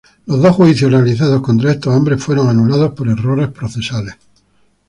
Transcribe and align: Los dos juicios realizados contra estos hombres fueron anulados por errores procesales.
Los 0.25 0.41
dos 0.41 0.55
juicios 0.55 0.89
realizados 0.91 1.43
contra 1.43 1.69
estos 1.69 1.93
hombres 1.95 2.23
fueron 2.23 2.49
anulados 2.49 2.93
por 2.95 3.07
errores 3.07 3.49
procesales. 3.49 4.15